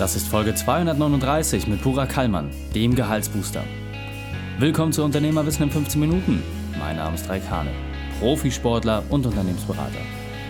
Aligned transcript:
Das 0.00 0.16
ist 0.16 0.28
Folge 0.28 0.54
239 0.54 1.66
mit 1.66 1.82
Pura 1.82 2.06
Kallmann, 2.06 2.48
dem 2.74 2.94
Gehaltsbooster. 2.94 3.62
Willkommen 4.58 4.94
zu 4.94 5.04
Unternehmerwissen 5.04 5.64
in 5.64 5.70
15 5.70 6.00
Minuten. 6.00 6.42
Mein 6.78 6.96
Name 6.96 7.16
ist 7.16 7.28
Raik 7.28 7.42
Hane, 7.50 7.70
Profisportler 8.18 9.04
und 9.10 9.26
Unternehmensberater. 9.26 10.00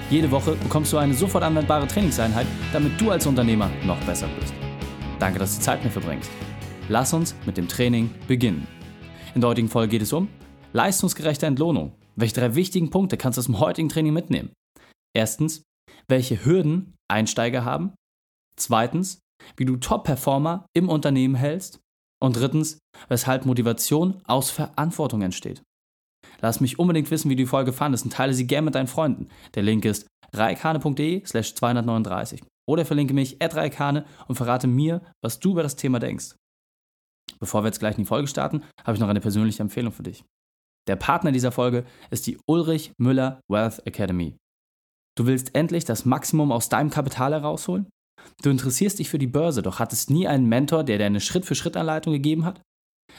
Jede 0.09 0.31
Woche 0.31 0.53
bekommst 0.55 0.93
du 0.93 0.99
eine 0.99 1.15
sofort 1.15 1.43
anwendbare 1.43 1.89
Trainingseinheit, 1.89 2.47
damit 2.73 3.01
du 3.01 3.11
als 3.11 3.27
Unternehmer 3.27 3.69
noch 3.85 3.99
besser 4.04 4.28
wirst. 4.38 4.54
Danke, 5.19 5.40
dass 5.40 5.56
du 5.56 5.62
Zeit 5.64 5.82
mir 5.82 5.90
verbringst. 5.90 6.30
Lass 6.88 7.12
uns 7.12 7.35
mit 7.44 7.56
dem 7.56 7.67
Training 7.67 8.08
beginnen. 8.28 8.69
In 9.35 9.40
der 9.40 9.51
heutigen 9.51 9.69
Folge 9.69 9.90
geht 9.90 10.03
es 10.03 10.12
um 10.12 10.28
leistungsgerechte 10.72 11.46
Entlohnung. 11.46 11.96
Welche 12.14 12.35
drei 12.37 12.54
wichtigen 12.54 12.90
Punkte 12.90 13.17
kannst 13.17 13.37
du 13.37 13.40
aus 13.40 13.46
dem 13.46 13.58
heutigen 13.58 13.88
Training 13.88 14.12
mitnehmen? 14.12 14.53
Erstens, 15.12 15.64
welche 16.06 16.45
Hürden 16.45 16.95
Einsteiger 17.09 17.64
haben. 17.64 17.95
Zweitens, 18.55 19.19
wie 19.57 19.64
du 19.64 19.77
Top-Performer 19.77 20.66
im 20.74 20.88
Unternehmen 20.88 21.34
hältst. 21.34 21.80
Und 22.23 22.37
drittens, 22.37 22.78
weshalb 23.09 23.47
Motivation 23.47 24.20
aus 24.24 24.51
Verantwortung 24.51 25.23
entsteht. 25.23 25.62
Lass 26.41 26.60
mich 26.60 26.78
unbedingt 26.78 27.10
wissen, 27.10 27.30
wie 27.30 27.37
du 27.37 27.42
die 27.42 27.48
Folge 27.48 27.73
fandest 27.73 28.05
und 28.05 28.12
teile 28.12 28.34
sie 28.34 28.47
gerne 28.47 28.66
mit 28.66 28.74
deinen 28.74 28.87
Freunden. 28.87 29.28
Der 29.55 29.62
Link 29.62 29.84
ist 29.84 30.06
reikane.de 30.33 31.24
slash 31.24 31.55
239 31.55 32.42
oder 32.69 32.84
verlinke 32.84 33.14
mich 33.14 33.42
at 33.42 33.55
reikane 33.56 34.05
und 34.28 34.37
verrate 34.37 34.66
mir, 34.66 35.02
was 35.23 35.41
du 35.41 35.52
über 35.52 35.62
das 35.62 35.77
Thema 35.77 35.98
denkst. 35.98 36.36
Bevor 37.38 37.62
wir 37.62 37.69
jetzt 37.69 37.80
gleich 37.80 37.97
in 37.97 38.05
die 38.05 38.09
Folge 38.09 38.28
starten, 38.28 38.62
habe 38.84 38.95
ich 38.95 39.00
noch 39.00 39.09
eine 39.09 39.20
persönliche 39.20 39.62
Empfehlung 39.62 39.92
für 39.92 40.02
dich. 40.02 40.25
Der 40.86 40.97
Partner 40.97 41.33
dieser 41.33 41.52
Folge 41.52 41.84
ist 42.11 42.27
die 42.27 42.38
Ulrich 42.47 42.92
Müller 42.98 43.41
Wealth 43.48 43.86
Academy. 43.86 44.36
Du 45.16 45.27
willst 45.27 45.55
endlich 45.55 45.84
das 45.84 46.05
Maximum 46.05 46.52
aus 46.52 46.69
deinem 46.69 46.91
Kapital 46.91 47.33
herausholen? 47.33 47.88
Du 48.42 48.51
interessierst 48.51 48.98
dich 48.98 49.10
für 49.10 49.19
die 49.19 49.27
Börse, 49.27 49.62
doch 49.62 49.79
hattest 49.79 50.10
nie 50.10 50.27
einen 50.27 50.47
Mentor, 50.47 50.84
der 50.84 50.98
dir 50.98 51.06
eine 51.06 51.20
Schritt-für-Schritt-Anleitung 51.20 52.12
gegeben 52.12 52.44
hat? 52.44 52.62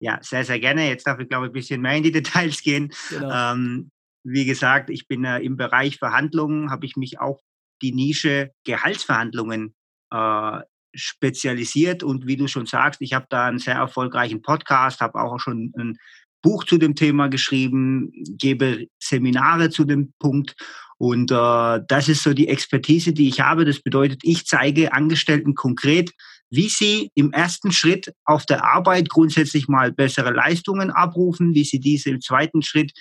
Ja, 0.00 0.18
sehr, 0.22 0.44
sehr 0.44 0.60
gerne. 0.60 0.88
Jetzt 0.88 1.06
darf 1.06 1.18
ich, 1.18 1.28
glaube 1.28 1.46
ich, 1.46 1.50
ein 1.50 1.54
bisschen 1.54 1.82
mehr 1.82 1.96
in 1.96 2.04
die 2.04 2.12
Details 2.12 2.62
gehen. 2.62 2.92
Genau. 3.10 3.52
Ähm, 3.52 3.90
wie 4.24 4.44
gesagt, 4.44 4.90
ich 4.90 5.08
bin 5.08 5.24
äh, 5.24 5.40
im 5.40 5.56
Bereich 5.56 5.98
Verhandlungen, 5.98 6.70
habe 6.70 6.86
ich 6.86 6.96
mich 6.96 7.20
auch 7.20 7.40
die 7.82 7.92
Nische 7.92 8.52
Gehaltsverhandlungen 8.64 9.74
äh, 10.12 10.60
spezialisiert. 10.94 12.02
Und 12.02 12.26
wie 12.26 12.36
du 12.36 12.46
schon 12.48 12.66
sagst, 12.66 13.00
ich 13.00 13.12
habe 13.12 13.26
da 13.28 13.46
einen 13.46 13.58
sehr 13.58 13.74
erfolgreichen 13.74 14.42
Podcast, 14.42 15.00
habe 15.00 15.20
auch 15.20 15.38
schon 15.38 15.72
ein 15.76 15.98
Buch 16.42 16.64
zu 16.64 16.78
dem 16.78 16.94
Thema 16.94 17.28
geschrieben, 17.28 18.12
gebe 18.38 18.86
Seminare 19.02 19.70
zu 19.70 19.84
dem 19.84 20.12
Punkt. 20.18 20.54
Und 20.98 21.30
äh, 21.30 21.80
das 21.88 22.08
ist 22.08 22.22
so 22.22 22.34
die 22.34 22.48
Expertise, 22.48 23.12
die 23.12 23.28
ich 23.28 23.40
habe. 23.40 23.64
Das 23.64 23.80
bedeutet, 23.80 24.20
ich 24.22 24.46
zeige 24.46 24.92
Angestellten 24.92 25.54
konkret, 25.54 26.12
wie 26.50 26.68
sie 26.68 27.10
im 27.14 27.32
ersten 27.32 27.72
Schritt 27.72 28.12
auf 28.24 28.46
der 28.46 28.64
Arbeit 28.64 29.08
grundsätzlich 29.08 29.68
mal 29.68 29.92
bessere 29.92 30.32
Leistungen 30.32 30.90
abrufen, 30.90 31.54
wie 31.54 31.64
sie 31.64 31.80
diese 31.80 32.10
im 32.10 32.20
zweiten 32.20 32.62
Schritt 32.62 32.92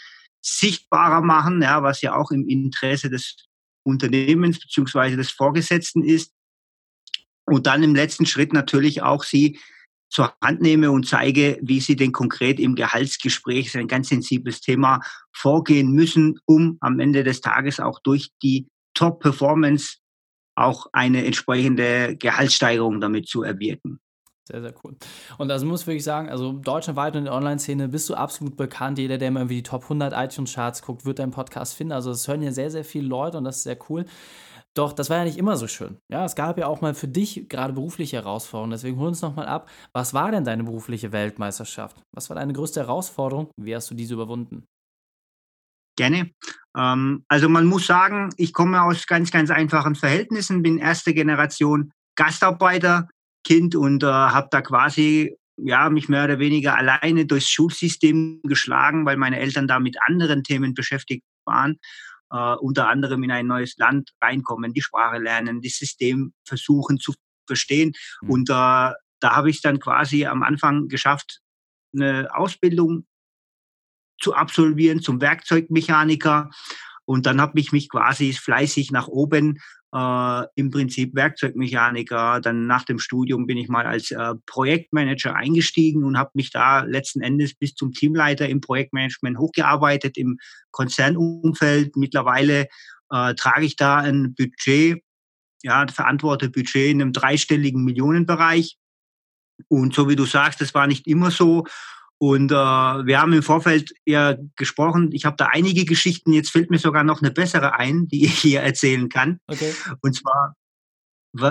sichtbarer 0.41 1.21
machen, 1.21 1.61
ja, 1.61 1.81
was 1.83 2.01
ja 2.01 2.15
auch 2.15 2.31
im 2.31 2.47
Interesse 2.47 3.09
des 3.09 3.35
Unternehmens 3.83 4.59
beziehungsweise 4.59 5.15
des 5.15 5.31
Vorgesetzten 5.31 6.03
ist. 6.03 6.31
Und 7.49 7.65
dann 7.65 7.81
im 7.81 7.95
letzten 7.95 8.25
Schritt 8.25 8.53
natürlich 8.53 9.01
auch 9.01 9.23
sie 9.23 9.59
zur 10.09 10.33
Hand 10.41 10.61
nehme 10.61 10.91
und 10.91 11.07
zeige, 11.07 11.59
wie 11.61 11.79
sie 11.79 11.95
denn 11.95 12.11
konkret 12.11 12.59
im 12.59 12.75
Gehaltsgespräch, 12.75 13.65
das 13.65 13.75
ist 13.75 13.81
ein 13.81 13.87
ganz 13.87 14.09
sensibles 14.09 14.61
Thema, 14.61 15.01
vorgehen 15.33 15.91
müssen, 15.91 16.39
um 16.45 16.77
am 16.81 16.99
Ende 16.99 17.23
des 17.23 17.41
Tages 17.41 17.79
auch 17.79 17.99
durch 17.99 18.29
die 18.41 18.67
Top-Performance 18.93 19.97
auch 20.55 20.87
eine 20.91 21.25
entsprechende 21.25 22.15
Gehaltssteigerung 22.17 22.99
damit 22.99 23.27
zu 23.27 23.43
erwirken. 23.43 23.99
Sehr, 24.47 24.61
sehr 24.61 24.73
cool. 24.83 24.95
Und 25.37 25.51
also 25.51 25.65
muss 25.65 25.85
wirklich 25.87 26.05
sagen, 26.05 26.29
also 26.29 26.53
deutschlandweit 26.53 27.13
und 27.13 27.19
in 27.19 27.25
der 27.25 27.33
Online-Szene 27.33 27.89
bist 27.89 28.09
du 28.09 28.15
absolut 28.15 28.55
bekannt. 28.55 28.97
Jeder, 28.97 29.17
der 29.17 29.29
mal 29.29 29.41
irgendwie 29.41 29.57
die 29.57 29.63
Top 29.63 29.83
100 29.83 30.13
iTunes-Charts 30.13 30.83
guckt, 30.83 31.05
wird 31.05 31.19
deinen 31.19 31.31
Podcast 31.31 31.75
finden. 31.75 31.91
Also 31.91 32.11
das 32.11 32.27
hören 32.29 32.41
ja 32.41 32.53
sehr, 32.53 32.71
sehr 32.71 32.85
viele 32.85 33.07
Leute 33.07 33.37
und 33.37 33.43
das 33.43 33.57
ist 33.57 33.63
sehr 33.63 33.77
cool. 33.89 34.05
Doch 34.77 34.93
das 34.93 35.09
war 35.09 35.17
ja 35.17 35.23
nicht 35.23 35.39
immer 35.39 35.57
so 35.57 35.67
schön. 35.67 35.97
Ja, 36.11 36.23
es 36.23 36.35
gab 36.35 36.59
ja 36.59 36.67
auch 36.67 36.81
mal 36.81 36.93
für 36.93 37.07
dich 37.07 37.49
gerade 37.49 37.73
berufliche 37.73 38.17
Herausforderungen. 38.17 38.71
Deswegen 38.71 38.97
hol 38.97 39.07
uns 39.07 39.23
nochmal 39.23 39.47
ab. 39.47 39.71
Was 39.91 40.13
war 40.13 40.29
denn 40.29 40.43
deine 40.43 40.63
berufliche 40.63 41.11
Weltmeisterschaft? 41.11 41.99
Was 42.15 42.29
war 42.29 42.35
deine 42.35 42.53
größte 42.53 42.81
Herausforderung? 42.81 43.49
Wie 43.59 43.75
hast 43.75 43.89
du 43.89 43.95
diese 43.95 44.13
überwunden? 44.13 44.65
Gerne. 45.97 46.29
Ähm, 46.77 47.23
also 47.27 47.49
man 47.49 47.65
muss 47.65 47.87
sagen, 47.87 48.29
ich 48.37 48.53
komme 48.53 48.83
aus 48.83 49.07
ganz, 49.07 49.31
ganz 49.31 49.49
einfachen 49.49 49.95
Verhältnissen, 49.95 50.61
bin 50.61 50.77
erste 50.77 51.15
Generation 51.15 51.91
Gastarbeiter, 52.15 53.07
Kind 53.43 53.75
und 53.75 54.03
äh, 54.03 54.07
habe 54.07 54.49
da 54.51 54.61
quasi 54.61 55.35
ja, 55.59 55.89
mich 55.89 56.07
mehr 56.07 56.25
oder 56.25 56.37
weniger 56.37 56.77
alleine 56.77 57.25
durchs 57.25 57.49
Schulsystem 57.49 58.41
geschlagen, 58.43 59.07
weil 59.07 59.17
meine 59.17 59.39
Eltern 59.39 59.67
da 59.67 59.79
mit 59.79 59.97
anderen 60.05 60.43
Themen 60.43 60.75
beschäftigt 60.75 61.23
waren 61.47 61.79
äh, 62.31 62.55
unter 62.55 62.89
anderem 62.89 63.23
in 63.23 63.31
ein 63.31 63.47
neues 63.47 63.77
Land 63.77 64.11
reinkommen, 64.21 64.73
die 64.73 64.81
Sprache 64.81 65.17
lernen, 65.17 65.61
das 65.61 65.73
System 65.73 66.33
versuchen 66.45 66.99
zu 66.99 67.13
verstehen. 67.45 67.93
Mhm. 68.21 68.29
Und 68.29 68.49
äh, 68.49 68.53
da 68.53 69.35
habe 69.35 69.49
ich 69.49 69.61
dann 69.61 69.79
quasi 69.79 70.25
am 70.25 70.43
Anfang 70.43 70.87
geschafft, 70.87 71.41
eine 71.93 72.27
Ausbildung 72.33 73.07
zu 74.19 74.33
absolvieren 74.33 75.01
zum 75.01 75.21
Werkzeugmechaniker. 75.21 76.49
Und 77.05 77.25
dann 77.25 77.39
habe 77.39 77.59
ich 77.59 77.71
mich 77.71 77.89
quasi 77.89 78.33
fleißig 78.33 78.91
nach 78.91 79.07
oben 79.07 79.59
äh, 79.93 80.43
im 80.55 80.71
Prinzip 80.71 81.15
Werkzeugmechaniker. 81.15 82.41
Dann 82.41 82.67
nach 82.67 82.83
dem 82.83 82.99
Studium 82.99 83.47
bin 83.47 83.57
ich 83.57 83.69
mal 83.69 83.85
als 83.85 84.11
äh, 84.11 84.33
Projektmanager 84.45 85.35
eingestiegen 85.35 86.03
und 86.03 86.17
habe 86.17 86.31
mich 86.33 86.51
da 86.51 86.83
letzten 86.83 87.21
Endes 87.21 87.55
bis 87.55 87.73
zum 87.73 87.93
Teamleiter 87.93 88.47
im 88.49 88.61
Projektmanagement 88.61 89.37
hochgearbeitet 89.37 90.17
im 90.17 90.37
Konzernumfeld. 90.71 91.95
Mittlerweile 91.95 92.67
äh, 93.11 93.33
trage 93.35 93.65
ich 93.65 93.75
da 93.75 93.97
ein 93.97 94.35
Budget, 94.35 95.01
ja, 95.63 95.85
verantworte 95.87 96.49
Budget 96.49 96.91
in 96.91 97.01
einem 97.01 97.13
dreistelligen 97.13 97.83
Millionenbereich. 97.83 98.77
Und 99.69 99.93
so 99.95 100.07
wie 100.07 100.15
du 100.15 100.25
sagst, 100.25 100.61
das 100.61 100.73
war 100.73 100.87
nicht 100.87 101.07
immer 101.07 101.31
so. 101.31 101.65
Und 102.19 102.51
äh, 102.51 102.55
wir 102.55 103.21
haben 103.21 103.33
im 103.33 103.43
Vorfeld 103.43 103.93
ja 104.05 104.35
gesprochen. 104.55 105.11
Ich 105.11 105.25
habe 105.25 105.35
da 105.37 105.47
einige 105.51 105.85
Geschichten. 105.85 106.33
Jetzt 106.33 106.49
fällt 106.49 106.71
mir 106.71 106.79
sogar 106.79 107.03
noch 107.03 107.21
eine 107.21 107.31
bessere 107.31 107.75
ein, 107.75 108.07
die 108.07 108.25
ich 108.25 108.39
hier 108.39 108.61
erzählen 108.61 109.07
kann. 109.07 109.39
Okay. 109.47 109.73
Und 110.01 110.15
zwar 110.15 110.55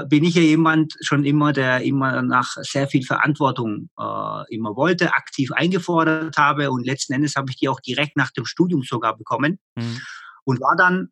bin 0.09 0.25
ich 0.25 0.35
ja 0.35 0.43
jemand 0.43 0.95
schon 1.01 1.25
immer, 1.25 1.53
der 1.53 1.83
immer 1.83 2.23
nach 2.23 2.57
sehr 2.63 2.89
viel 2.89 3.05
Verantwortung 3.05 3.89
äh, 3.99 4.55
immer 4.55 4.75
wollte, 4.75 5.15
aktiv 5.15 5.53
eingefordert 5.53 6.37
habe 6.37 6.71
und 6.71 6.85
letzten 6.85 7.13
Endes 7.13 7.37
habe 7.37 7.51
ich 7.51 7.57
die 7.57 7.69
auch 7.69 7.81
direkt 7.81 8.17
nach 8.17 8.33
dem 8.33 8.47
Studium 8.47 8.83
sogar 8.83 9.17
bekommen 9.17 9.59
mhm. 9.77 10.01
und 10.45 10.61
war 10.61 10.77
dann 10.77 11.11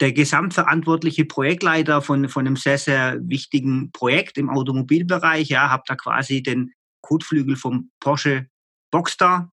der 0.00 0.12
gesamtverantwortliche 0.12 1.24
Projektleiter 1.24 2.02
von, 2.02 2.28
von 2.28 2.46
einem 2.46 2.56
sehr, 2.56 2.78
sehr 2.78 3.18
wichtigen 3.22 3.90
Projekt 3.92 4.36
im 4.36 4.50
Automobilbereich. 4.50 5.48
Ja, 5.48 5.70
habe 5.70 5.84
da 5.86 5.96
quasi 5.96 6.42
den 6.42 6.72
Kotflügel 7.06 7.56
vom 7.56 7.90
Porsche 8.00 8.48
Boxster 8.90 9.50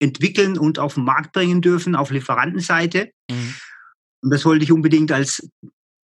entwickeln 0.00 0.58
und 0.58 0.78
auf 0.78 0.94
den 0.94 1.04
Markt 1.04 1.32
bringen 1.32 1.60
dürfen 1.60 1.94
auf 1.94 2.10
Lieferantenseite. 2.10 3.10
Mhm. 3.30 3.54
Und 4.22 4.30
das 4.30 4.44
wollte 4.44 4.64
ich 4.64 4.72
unbedingt 4.72 5.12
als 5.12 5.48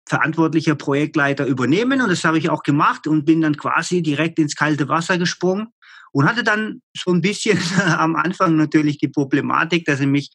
verantwortlicher 0.06 0.75
Projektleiter 0.75 1.46
übernehmen 1.46 2.02
und 2.02 2.11
das 2.11 2.25
habe 2.25 2.38
ich 2.38 2.50
auch 2.50 2.62
gemacht 2.62 3.06
und 3.06 3.25
bin 3.25 3.41
dann 3.41 3.56
quasi 3.56 4.02
direkt 4.02 4.38
ins 4.38 4.55
kalte 4.55 4.88
Wasser 4.88 5.17
gesprungen 5.17 5.69
und 6.12 6.26
hatte 6.26 6.44
dann 6.44 6.82
so 6.94 7.11
ein 7.11 7.23
bisschen 7.23 7.58
am 7.99 8.14
Anfang 8.14 8.56
natürlich 8.56 8.99
die 8.99 9.08
Problematik, 9.08 9.87
dass 9.87 10.00
ich 10.00 10.06
mich 10.06 10.31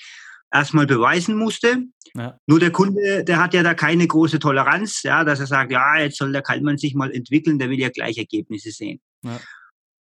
erstmal 0.52 0.88
beweisen 0.88 1.36
musste. 1.36 1.84
Ja. 2.16 2.38
Nur 2.48 2.60
der 2.60 2.72
Kunde, 2.72 3.24
der 3.24 3.38
hat 3.38 3.54
ja 3.54 3.62
da 3.62 3.76
keine 3.76 4.08
große 4.08 4.40
Toleranz, 4.40 5.04
ja, 5.04 5.24
dass 5.24 5.40
er 5.40 5.46
sagt, 5.46 5.72
ja, 5.72 6.00
jetzt 6.00 6.18
soll 6.18 6.32
der 6.32 6.42
Kaltmann 6.42 6.80
sich 6.80 6.96
mal 6.96 7.12
entwickeln, 7.12 7.60
der 7.60 7.70
will 7.70 7.80
ja 7.80 7.90
gleich 7.90 8.18
Ergebnisse 8.18 8.72
sehen. 8.72 9.00
Ja. 9.24 9.40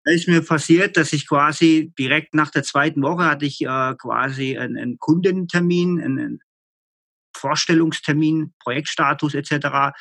Da 0.09 0.15
ist 0.15 0.27
mir 0.27 0.43
passiert, 0.43 0.97
dass 0.97 1.13
ich 1.13 1.29
quasi 1.29 1.93
direkt 1.99 2.33
nach 2.33 2.51
der 2.51 2.63
zweiten 2.63 3.03
Woche 3.03 3.27
hatte 3.27 3.45
ich 3.45 3.61
äh, 3.61 3.95
quasi 3.99 4.57
einen, 4.57 4.79
einen 4.79 4.99
Kundentermin, 4.99 6.01
einen 6.01 6.41
Vorstellungstermin, 7.37 8.55
Projektstatus 8.59 9.35
etc. 9.35 9.99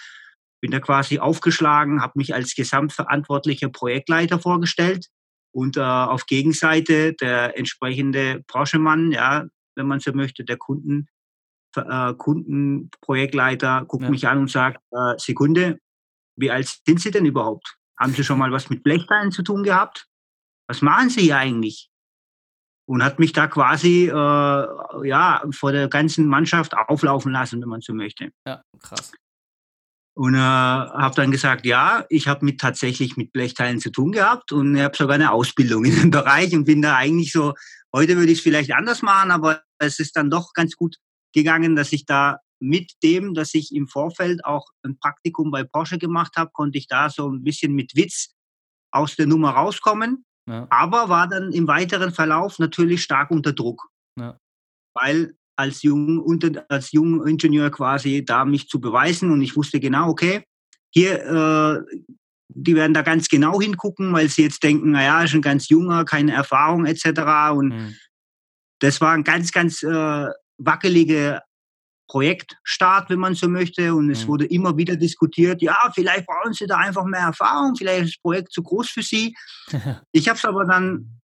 Bin 0.61 0.71
da 0.71 0.79
quasi 0.79 1.19
aufgeschlagen, 1.19 2.01
habe 2.01 2.13
mich 2.15 2.33
als 2.33 2.55
gesamtverantwortlicher 2.55 3.67
Projektleiter 3.67 4.39
vorgestellt 4.39 5.07
und 5.51 5.75
äh, 5.75 5.81
auf 5.81 6.25
Gegenseite 6.25 7.13
der 7.15 7.57
entsprechende 7.57 8.45
Branchenmann, 8.47 9.11
ja, 9.11 9.45
wenn 9.75 9.87
man 9.87 9.99
so 9.99 10.13
möchte, 10.13 10.45
der 10.45 10.55
Kunden, 10.55 11.09
äh, 11.75 12.13
Kundenprojektleiter 12.13 13.83
guckt 13.85 14.03
ja. 14.03 14.09
mich 14.09 14.25
an 14.25 14.37
und 14.37 14.49
sagt, 14.49 14.81
äh, 14.91 15.15
Sekunde, 15.17 15.79
wie 16.37 16.49
alt 16.49 16.79
sind 16.85 17.01
Sie 17.01 17.11
denn 17.11 17.25
überhaupt? 17.25 17.77
Haben 17.99 18.13
Sie 18.13 18.23
schon 18.23 18.39
mal 18.39 18.51
was 18.51 18.69
mit 18.69 18.83
Blechteilen 18.83 19.31
zu 19.31 19.43
tun 19.43 19.63
gehabt? 19.63 20.07
Was 20.67 20.81
machen 20.81 21.09
Sie 21.09 21.21
hier 21.21 21.37
eigentlich? 21.37 21.89
Und 22.85 23.03
hat 23.03 23.19
mich 23.19 23.33
da 23.33 23.47
quasi 23.47 24.07
äh, 24.07 25.07
ja, 25.07 25.43
vor 25.51 25.71
der 25.71 25.89
ganzen 25.89 26.27
Mannschaft 26.27 26.73
auflaufen 26.75 27.31
lassen, 27.31 27.61
wenn 27.61 27.69
man 27.69 27.81
so 27.81 27.93
möchte. 27.93 28.31
Ja, 28.47 28.61
krass. 28.79 29.11
Und 30.15 30.33
äh, 30.33 30.39
habe 30.39 31.15
dann 31.15 31.31
gesagt, 31.31 31.65
ja, 31.65 32.05
ich 32.09 32.27
habe 32.27 32.43
mit 32.43 32.59
tatsächlich 32.59 33.17
mit 33.17 33.31
Blechteilen 33.33 33.79
zu 33.79 33.91
tun 33.91 34.13
gehabt 34.13 34.51
und 34.51 34.75
ich 34.75 34.81
habe 34.81 34.97
sogar 34.97 35.15
eine 35.15 35.31
Ausbildung 35.31 35.85
in 35.85 35.95
dem 35.95 36.11
Bereich 36.11 36.55
und 36.55 36.65
bin 36.65 36.81
da 36.81 36.95
eigentlich 36.95 37.31
so, 37.31 37.53
heute 37.93 38.15
würde 38.17 38.31
ich 38.31 38.39
es 38.39 38.43
vielleicht 38.43 38.73
anders 38.73 39.01
machen, 39.01 39.31
aber 39.31 39.61
es 39.77 39.99
ist 39.99 40.15
dann 40.15 40.31
doch 40.31 40.53
ganz 40.53 40.75
gut 40.75 40.95
gegangen, 41.33 41.75
dass 41.75 41.93
ich 41.93 42.05
da 42.05 42.39
mit 42.59 42.91
dem, 43.03 43.33
dass 43.33 43.53
ich 43.53 43.73
im 43.73 43.87
Vorfeld 43.87 44.43
auch 44.45 44.67
ein 44.83 44.97
Praktikum 44.97 45.51
bei 45.51 45.63
Porsche 45.63 45.97
gemacht 45.97 46.35
habe, 46.35 46.51
konnte 46.51 46.77
ich 46.77 46.87
da 46.87 47.09
so 47.09 47.29
ein 47.29 47.43
bisschen 47.43 47.73
mit 47.73 47.95
Witz 47.95 48.35
aus 48.91 49.15
der 49.15 49.27
Nummer 49.27 49.51
rauskommen. 49.51 50.25
Ja. 50.47 50.67
Aber 50.69 51.09
war 51.09 51.27
dann 51.27 51.51
im 51.51 51.67
weiteren 51.67 52.11
Verlauf 52.11 52.57
natürlich 52.57 53.03
stark 53.03 53.31
unter 53.31 53.53
Druck. 53.53 53.89
Ja. 54.17 54.39
Weil 54.93 55.35
als 55.57 55.81
jung, 55.83 56.19
unter, 56.19 56.65
als 56.69 56.91
junger 56.91 57.25
Ingenieur 57.25 57.69
quasi 57.71 58.23
da 58.23 58.45
mich 58.45 58.69
zu 58.69 58.79
beweisen 58.79 59.31
und 59.31 59.41
ich 59.41 59.55
wusste 59.55 59.79
genau, 59.79 60.09
okay, 60.09 60.43
hier, 60.89 61.23
äh, 61.25 61.97
die 62.49 62.75
werden 62.75 62.93
da 62.93 63.01
ganz 63.01 63.27
genau 63.27 63.59
hingucken, 63.59 64.13
weil 64.13 64.29
sie 64.29 64.43
jetzt 64.43 64.63
denken, 64.63 64.91
naja, 64.91 65.23
ist 65.23 65.33
ein 65.33 65.41
ganz 65.41 65.67
junger, 65.69 66.05
keine 66.05 66.33
Erfahrung 66.33 66.85
etc. 66.85 67.05
Und 67.53 67.69
mhm. 67.69 67.95
das 68.79 69.01
war 69.01 69.11
ein 69.11 69.23
ganz, 69.23 69.51
ganz 69.51 69.83
äh, 69.83 70.27
wackelige 70.57 71.41
Projektstart, 72.07 73.09
wenn 73.09 73.19
man 73.19 73.35
so 73.35 73.47
möchte. 73.47 73.93
Und 73.93 74.09
es 74.09 74.23
mhm. 74.23 74.27
wurde 74.29 74.45
immer 74.45 74.77
wieder 74.77 74.95
diskutiert, 74.95 75.61
ja, 75.61 75.77
vielleicht 75.93 76.25
brauchen 76.25 76.53
Sie 76.53 76.67
da 76.67 76.77
einfach 76.77 77.05
mehr 77.05 77.21
Erfahrung, 77.21 77.75
vielleicht 77.75 78.05
ist 78.05 78.15
das 78.15 78.21
Projekt 78.21 78.51
zu 78.51 78.63
groß 78.63 78.89
für 78.89 79.03
Sie. 79.03 79.35
ich 80.11 80.27
habe 80.27 80.37
es 80.37 80.45
aber 80.45 80.65
dann, 80.65 81.19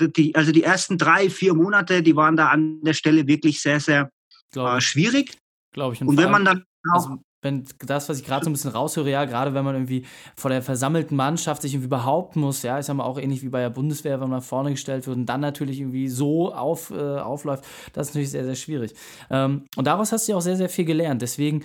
die, 0.00 0.34
also 0.34 0.52
die 0.52 0.62
ersten 0.62 0.98
drei, 0.98 1.30
vier 1.30 1.54
Monate, 1.54 2.02
die 2.02 2.16
waren 2.16 2.36
da 2.36 2.48
an 2.48 2.80
der 2.82 2.94
Stelle 2.94 3.26
wirklich 3.26 3.60
sehr, 3.60 3.80
sehr 3.80 4.10
äh, 4.54 4.80
schwierig. 4.80 5.38
Glaube 5.72 5.94
ich. 5.94 6.02
Und, 6.02 6.16
wenn 6.16 6.30
man 6.30 6.44
dann 6.44 6.64
auch, 6.92 7.10
also 7.10 7.22
wenn 7.48 7.64
das, 7.78 8.08
was 8.08 8.18
ich 8.18 8.24
gerade 8.24 8.44
so 8.44 8.50
ein 8.50 8.52
bisschen 8.52 8.70
raushöre, 8.70 9.10
ja, 9.10 9.24
gerade 9.24 9.54
wenn 9.54 9.64
man 9.64 9.74
irgendwie 9.74 10.04
vor 10.36 10.50
der 10.50 10.62
versammelten 10.62 11.16
Mannschaft 11.16 11.62
sich 11.62 11.74
irgendwie 11.74 11.88
behaupten 11.88 12.40
muss, 12.40 12.62
ja, 12.62 12.78
ist 12.78 12.88
ja 12.88 12.94
mal 12.94 13.04
auch 13.04 13.18
ähnlich 13.18 13.42
wie 13.42 13.48
bei 13.48 13.60
der 13.60 13.70
Bundeswehr, 13.70 14.20
wenn 14.20 14.30
man 14.30 14.42
vorne 14.42 14.70
gestellt 14.70 15.06
wird 15.06 15.16
und 15.16 15.26
dann 15.26 15.40
natürlich 15.40 15.80
irgendwie 15.80 16.08
so 16.08 16.54
auf, 16.54 16.90
äh, 16.90 17.18
aufläuft, 17.18 17.64
das 17.92 18.08
ist 18.08 18.14
natürlich 18.14 18.30
sehr, 18.30 18.44
sehr 18.44 18.54
schwierig. 18.54 18.94
Ähm, 19.30 19.64
und 19.76 19.86
daraus 19.86 20.12
hast 20.12 20.28
du 20.28 20.32
ja 20.32 20.38
auch 20.38 20.42
sehr, 20.42 20.56
sehr 20.56 20.68
viel 20.68 20.84
gelernt. 20.84 21.22
Deswegen 21.22 21.64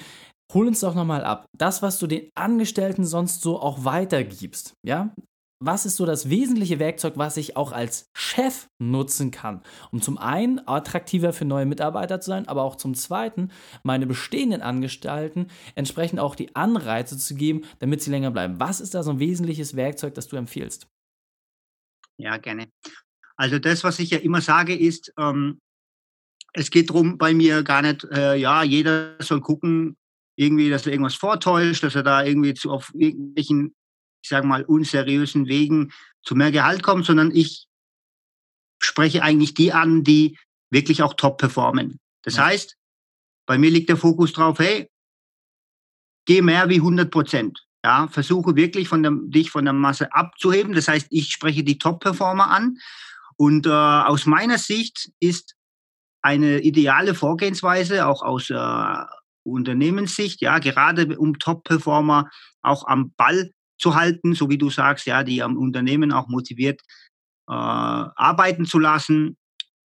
hol 0.53 0.67
uns 0.67 0.79
doch 0.79 0.95
nochmal 0.95 1.23
ab. 1.23 1.45
Das, 1.57 1.81
was 1.81 1.99
du 1.99 2.07
den 2.07 2.29
Angestellten 2.35 3.05
sonst 3.05 3.41
so 3.41 3.59
auch 3.59 3.83
weitergibst, 3.83 4.75
ja, 4.83 5.13
was 5.65 5.85
ist 5.85 5.95
so 5.95 6.05
das 6.05 6.29
wesentliche 6.29 6.79
Werkzeug, 6.79 7.13
was 7.15 7.37
ich 7.37 7.55
auch 7.55 7.71
als 7.71 8.09
Chef 8.13 8.67
nutzen 8.79 9.31
kann, 9.31 9.61
um 9.91 10.01
zum 10.01 10.17
einen 10.17 10.59
attraktiver 10.67 11.31
für 11.31 11.45
neue 11.45 11.65
Mitarbeiter 11.65 12.19
zu 12.19 12.29
sein, 12.29 12.47
aber 12.47 12.63
auch 12.63 12.75
zum 12.75 12.95
zweiten 12.95 13.49
meine 13.83 14.05
bestehenden 14.05 14.61
Angestellten 14.61 15.47
entsprechend 15.75 16.19
auch 16.19 16.35
die 16.35 16.55
Anreize 16.55 17.17
zu 17.17 17.35
geben, 17.35 17.61
damit 17.79 18.01
sie 18.01 18.11
länger 18.11 18.31
bleiben. 18.31 18.59
Was 18.59 18.81
ist 18.81 18.93
da 18.93 19.03
so 19.03 19.11
ein 19.11 19.19
wesentliches 19.19 19.75
Werkzeug, 19.75 20.13
das 20.15 20.27
du 20.27 20.35
empfiehlst? 20.35 20.87
Ja, 22.17 22.37
gerne. 22.37 22.67
Also 23.37 23.57
das, 23.57 23.83
was 23.83 23.99
ich 23.99 24.11
ja 24.11 24.19
immer 24.19 24.41
sage, 24.41 24.75
ist, 24.77 25.13
ähm, 25.17 25.59
es 26.53 26.69
geht 26.69 26.89
darum 26.89 27.17
bei 27.17 27.33
mir 27.33 27.63
gar 27.63 27.81
nicht, 27.81 28.03
äh, 28.11 28.35
ja, 28.35 28.63
jeder 28.63 29.15
soll 29.19 29.41
gucken, 29.41 29.97
irgendwie, 30.35 30.69
dass 30.69 30.85
er 30.85 30.93
irgendwas 30.93 31.15
vortäuscht, 31.15 31.83
dass 31.83 31.95
er 31.95 32.03
da 32.03 32.23
irgendwie 32.23 32.53
zu, 32.53 32.71
auf 32.71 32.91
irgendwelchen 32.93 33.73
ich 34.23 34.29
sage 34.29 34.47
mal, 34.47 34.63
unseriösen 34.63 35.47
Wegen 35.47 35.91
zu 36.23 36.35
mehr 36.35 36.51
Gehalt 36.51 36.81
kommt, 36.81 37.05
sondern 37.05 37.35
ich 37.35 37.67
spreche 38.81 39.21
eigentlich 39.21 39.53
die 39.53 39.73
an, 39.73 40.03
die 40.03 40.37
wirklich 40.69 41.03
auch 41.03 41.13
top 41.13 41.37
performen. 41.37 41.99
Das 42.23 42.37
ja. 42.37 42.45
heißt, 42.45 42.77
bei 43.45 43.57
mir 43.57 43.69
liegt 43.69 43.89
der 43.89 43.97
Fokus 43.97 44.31
drauf, 44.33 44.59
hey, 44.59 44.89
geh 46.25 46.41
mehr 46.41 46.69
wie 46.69 46.77
100 46.77 47.11
Prozent. 47.11 47.65
Ja, 47.83 48.07
versuche 48.07 48.55
wirklich 48.55 48.87
von 48.87 49.03
der, 49.03 49.11
dich 49.11 49.51
von 49.51 49.65
der 49.65 49.73
Masse 49.73 50.13
abzuheben. 50.13 50.73
Das 50.73 50.87
heißt, 50.87 51.07
ich 51.09 51.31
spreche 51.31 51.65
die 51.65 51.77
Top-Performer 51.77 52.49
an. 52.49 52.77
Und 53.35 53.65
äh, 53.65 53.69
aus 53.69 54.25
meiner 54.25 54.57
Sicht 54.57 55.11
ist 55.19 55.55
eine 56.21 56.61
ideale 56.61 57.13
Vorgehensweise, 57.13 58.07
auch 58.07 58.21
aus 58.21 58.49
äh, 58.49 59.05
Unternehmenssicht, 59.43 60.39
ja, 60.39 60.59
gerade 60.59 61.17
um 61.19 61.37
Top-Performer 61.37 62.29
auch 62.61 62.87
am 62.87 63.11
Ball 63.17 63.51
zu 63.83 63.95
halten, 63.95 64.33
so 64.33 64.49
wie 64.49 64.57
du 64.57 64.69
sagst, 64.69 65.05
ja, 65.05 65.23
die 65.23 65.43
am 65.43 65.57
Unternehmen 65.57 66.13
auch 66.13 66.29
motiviert 66.29 66.79
äh, 67.49 67.53
arbeiten 67.53 68.65
zu 68.65 68.79
lassen, 68.79 69.37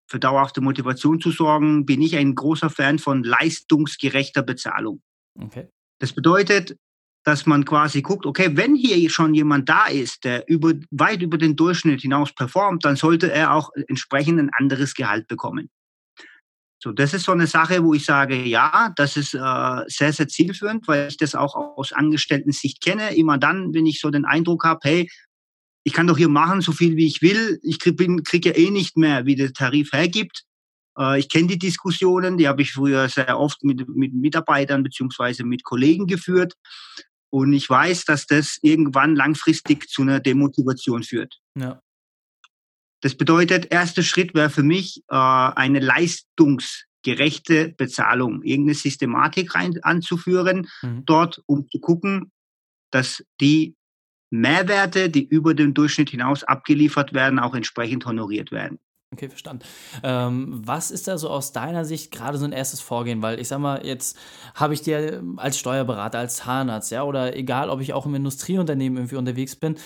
für 0.07 0.21
dauerhafte 0.21 0.61
Motivation 0.61 1.21
zu 1.21 1.33
sorgen, 1.33 1.85
bin 1.85 2.01
ich 2.01 2.17
ein 2.17 2.35
großer 2.35 2.71
Fan 2.71 3.01
von 3.01 3.25
leistungsgerechter 3.25 4.43
Bezahlung. 4.43 5.03
Okay. 5.39 5.69
Das 5.99 6.13
bedeutet, 6.13 6.77
dass 7.25 7.45
man 7.45 7.65
quasi 7.65 8.01
guckt, 8.01 8.25
okay, 8.25 8.57
wenn 8.57 8.77
hier 8.77 9.11
schon 9.11 9.35
jemand 9.35 9.69
da 9.69 9.87
ist, 9.87 10.25
der 10.25 10.49
über, 10.49 10.73
weit 10.93 11.21
über 11.21 11.37
den 11.37 11.57
Durchschnitt 11.57 12.01
hinaus 12.01 12.33
performt, 12.33 12.85
dann 12.85 12.95
sollte 12.95 13.31
er 13.33 13.53
auch 13.53 13.71
entsprechend 13.89 14.39
ein 14.39 14.51
anderes 14.57 14.95
Gehalt 14.95 15.27
bekommen. 15.27 15.69
So, 16.81 16.93
das 16.93 17.13
ist 17.13 17.25
so 17.25 17.33
eine 17.33 17.49
Sache, 17.49 17.83
wo 17.83 17.93
ich 17.95 18.05
sage, 18.05 18.45
ja, 18.45 18.93
das 18.95 19.17
ist 19.17 19.35
äh, 19.35 19.85
sehr, 19.89 20.13
sehr 20.13 20.29
zielführend, 20.29 20.87
weil 20.87 21.09
ich 21.09 21.17
das 21.17 21.35
auch 21.35 21.57
aus 21.57 21.93
Angestellten-Sicht 21.93 22.81
kenne. 22.81 23.17
Immer 23.17 23.37
dann, 23.37 23.75
wenn 23.75 23.87
ich 23.87 24.01
so 24.01 24.11
den 24.11 24.25
Eindruck 24.25 24.65
habe, 24.65 24.81
hey, 24.85 25.11
ich 25.83 25.93
kann 25.93 26.07
doch 26.07 26.19
hier 26.19 26.29
machen, 26.29 26.61
so 26.61 26.73
viel 26.73 26.97
wie 26.97 27.07
ich 27.07 27.21
will. 27.21 27.59
Ich 27.63 27.81
kriege 27.81 28.23
krieg 28.23 28.45
ja 28.47 28.55
eh 28.55 28.71
nicht 28.71 28.97
mehr, 28.97 29.27
wie 29.27 29.35
der 29.35 29.53
Tarif 29.53 29.93
hergibt. 29.93 30.45
Äh, 30.97 31.19
ich 31.19 31.29
kenne 31.29 31.49
die 31.49 31.59
Diskussionen, 31.59 32.37
die 32.37 32.47
habe 32.47 32.63
ich 32.63 32.73
früher 32.73 33.09
sehr 33.09 33.39
oft 33.39 33.65
mit, 33.65 33.89
mit 33.89 34.15
Mitarbeitern 34.15 34.85
beziehungsweise 34.85 35.45
mit 35.45 35.65
Kollegen 35.65 36.07
geführt. 36.07 36.55
Und 37.31 37.53
ich 37.53 37.69
weiß, 37.69 38.05
dass 38.05 38.27
das 38.27 38.59
irgendwann 38.63 39.17
langfristig 39.17 39.89
zu 39.89 40.03
einer 40.03 40.21
Demotivation 40.21 41.03
führt. 41.03 41.39
Ja. 41.57 41.81
Das 43.01 43.15
bedeutet, 43.15 43.71
erster 43.71 44.03
Schritt 44.03 44.35
wäre 44.35 44.51
für 44.51 44.63
mich 44.63 45.03
äh, 45.09 45.15
eine 45.15 45.81
leistungsgerechte 45.81 47.75
Bezahlung, 47.77 48.43
irgendeine 48.43 48.75
Systematik 48.75 49.55
rein 49.55 49.79
anzuführen, 49.83 50.69
mhm. 50.83 51.05
dort, 51.05 51.43
um 51.47 51.69
zu 51.69 51.79
gucken, 51.79 52.33
dass 52.91 53.25
die 53.41 53.77
Mehrwerte, 54.31 55.09
die 55.09 55.27
über 55.27 55.55
den 55.55 55.75
Durchschnitt 55.75 56.11
hinaus 56.11 56.45
abgeliefert 56.45 57.15
werden, 57.15 57.39
auch 57.39 57.55
entsprechend 57.55 58.05
honoriert 58.05 58.51
werden. 58.51 58.79
Okay, 59.11 59.31
verstanden. 59.31 59.65
Ähm, 60.03 60.61
was 60.67 60.91
ist 60.91 61.09
da 61.09 61.17
so 61.17 61.31
aus 61.31 61.53
deiner 61.53 61.87
Sicht 61.87 62.11
gerade 62.11 62.37
so 62.37 62.45
ein 62.45 62.53
erstes 62.53 62.83
Vorgehen? 62.83 63.23
Weil 63.23 63.41
ich 63.41 63.49
sag 63.49 63.59
mal, 63.59 63.85
jetzt 63.87 64.19
habe 64.55 64.75
ich 64.75 64.83
dir 64.83 65.23
als 65.37 65.59
Steuerberater, 65.59 66.19
als 66.19 66.37
Zahnarzt, 66.37 66.91
ja, 66.91 67.05
oder 67.05 67.35
egal, 67.35 67.71
ob 67.71 67.81
ich 67.81 67.95
auch 67.95 68.05
im 68.05 68.15
Industrieunternehmen 68.15 68.99
irgendwie 68.99 69.17
unterwegs 69.17 69.57
bin, 69.57 69.77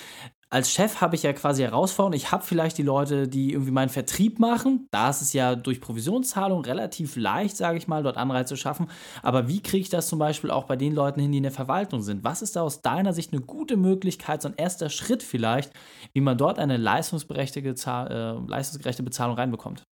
als 0.52 0.70
Chef 0.70 1.00
habe 1.00 1.16
ich 1.16 1.22
ja 1.22 1.32
quasi 1.32 1.62
Herausforderungen. 1.62 2.14
Ich 2.14 2.30
habe 2.30 2.44
vielleicht 2.44 2.76
die 2.76 2.82
Leute, 2.82 3.26
die 3.26 3.52
irgendwie 3.52 3.70
meinen 3.70 3.88
Vertrieb 3.88 4.38
machen. 4.38 4.86
Da 4.90 5.08
ist 5.08 5.22
es 5.22 5.32
ja 5.32 5.54
durch 5.54 5.80
Provisionszahlung 5.80 6.62
relativ 6.62 7.16
leicht, 7.16 7.56
sage 7.56 7.78
ich 7.78 7.88
mal, 7.88 8.02
dort 8.02 8.18
Anreize 8.18 8.50
zu 8.50 8.56
schaffen. 8.56 8.90
Aber 9.22 9.48
wie 9.48 9.62
kriege 9.62 9.80
ich 9.80 9.88
das 9.88 10.08
zum 10.08 10.18
Beispiel 10.18 10.50
auch 10.50 10.64
bei 10.64 10.76
den 10.76 10.94
Leuten 10.94 11.20
hin, 11.20 11.32
die 11.32 11.38
in 11.38 11.42
der 11.42 11.52
Verwaltung 11.52 12.02
sind? 12.02 12.22
Was 12.22 12.42
ist 12.42 12.54
da 12.54 12.60
aus 12.60 12.82
deiner 12.82 13.14
Sicht 13.14 13.32
eine 13.32 13.40
gute 13.40 13.78
Möglichkeit, 13.78 14.42
so 14.42 14.48
ein 14.48 14.54
erster 14.54 14.90
Schritt 14.90 15.22
vielleicht, 15.22 15.72
wie 16.12 16.20
man 16.20 16.36
dort 16.36 16.58
eine 16.58 16.76
leistungsberechtigte, 16.76 17.70
äh, 17.70 18.50
leistungsgerechte 18.50 19.02
Bezahlung 19.02 19.36
reinbekommt? 19.36 19.84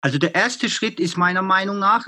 Also 0.00 0.16
der 0.16 0.34
erste 0.34 0.70
Schritt 0.70 0.98
ist 1.00 1.18
meiner 1.18 1.42
Meinung 1.42 1.78
nach, 1.78 2.06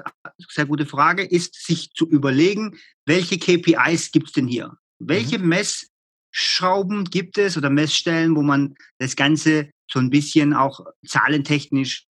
sehr 0.49 0.65
gute 0.65 0.87
Frage, 0.87 1.23
ist 1.23 1.67
sich 1.67 1.93
zu 1.93 2.09
überlegen, 2.09 2.79
welche 3.05 3.39
KPIs 3.39 4.11
gibt 4.11 4.29
es 4.29 4.33
denn 4.33 4.47
hier? 4.47 4.73
Welche 4.99 5.39
mhm. 5.39 5.49
Mess 5.49 5.90
Schrauben 6.31 7.05
gibt 7.05 7.39
es 7.39 7.57
oder 7.57 7.71
Messstellen, 7.71 8.37
wo 8.37 8.43
man 8.43 8.75
das 8.99 9.17
Ganze 9.17 9.71
so 9.91 9.99
ein 9.99 10.11
bisschen 10.11 10.55
auch 10.55 10.81
zahlentechnisch 11.07 12.07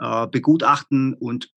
äh, 0.00 0.26
begutachten 0.26 1.14
und 1.14 1.50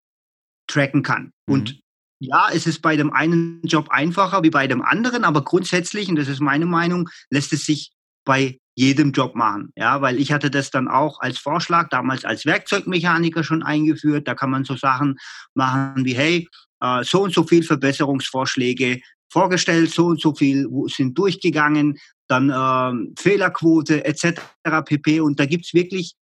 tracken 0.67 1.03
kann. 1.03 1.33
Mhm. 1.47 1.53
Und 1.53 1.79
ja, 2.19 2.49
es 2.51 2.65
ist 2.65 2.81
bei 2.81 2.95
dem 2.95 3.13
einen 3.13 3.61
Job 3.63 3.89
einfacher 3.89 4.43
wie 4.43 4.49
bei 4.49 4.67
dem 4.67 4.81
anderen, 4.81 5.23
aber 5.23 5.43
grundsätzlich, 5.43 6.09
und 6.09 6.15
das 6.15 6.27
ist 6.27 6.39
meine 6.39 6.65
Meinung, 6.65 7.09
lässt 7.29 7.53
es 7.53 7.65
sich 7.65 7.91
bei 8.25 8.59
jedem 8.75 9.11
Job 9.11 9.35
machen. 9.35 9.71
Ja, 9.75 10.01
weil 10.01 10.19
ich 10.19 10.31
hatte 10.31 10.51
das 10.51 10.69
dann 10.69 10.87
auch 10.87 11.19
als 11.19 11.37
Vorschlag 11.37 11.89
damals 11.89 12.25
als 12.25 12.45
Werkzeugmechaniker 12.45 13.43
schon 13.43 13.63
eingeführt. 13.63 14.27
Da 14.27 14.35
kann 14.35 14.51
man 14.51 14.65
so 14.65 14.75
Sachen 14.75 15.17
machen 15.53 16.05
wie, 16.05 16.13
hey, 16.13 16.47
äh, 16.81 17.03
so 17.03 17.23
und 17.23 17.33
so 17.33 17.43
viel 17.43 17.63
Verbesserungsvorschläge 17.63 19.01
vorgestellt, 19.29 19.91
so 19.91 20.07
und 20.07 20.21
so 20.21 20.33
viel 20.33 20.67
sind 20.87 21.17
durchgegangen, 21.17 21.97
dann 22.27 22.51
ähm, 22.53 23.13
Fehlerquote 23.17 24.05
etc. 24.05 24.41
pp. 24.85 25.19
Und 25.21 25.39
da 25.39 25.45
gibt's 25.45 25.73
wirklich, 25.73 26.13